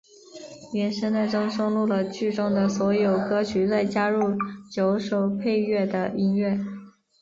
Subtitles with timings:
[0.73, 4.35] 原声带中收录了剧中的所有歌曲再加入
[4.71, 6.57] 九首配乐的音乐。